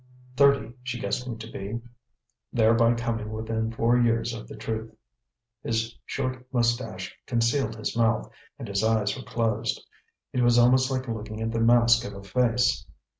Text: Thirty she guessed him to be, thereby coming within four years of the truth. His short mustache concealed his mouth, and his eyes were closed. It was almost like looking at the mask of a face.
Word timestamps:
Thirty 0.35 0.73
she 0.81 0.99
guessed 0.99 1.27
him 1.27 1.37
to 1.37 1.51
be, 1.51 1.79
thereby 2.51 2.95
coming 2.95 3.31
within 3.31 3.71
four 3.71 3.99
years 3.99 4.33
of 4.33 4.47
the 4.47 4.55
truth. 4.55 4.95
His 5.61 5.93
short 6.07 6.43
mustache 6.51 7.15
concealed 7.27 7.75
his 7.75 7.95
mouth, 7.95 8.27
and 8.57 8.67
his 8.67 8.83
eyes 8.83 9.15
were 9.15 9.21
closed. 9.21 9.79
It 10.33 10.41
was 10.41 10.57
almost 10.57 10.89
like 10.89 11.07
looking 11.07 11.39
at 11.39 11.51
the 11.51 11.61
mask 11.61 12.03
of 12.03 12.15
a 12.15 12.23
face. 12.23 12.83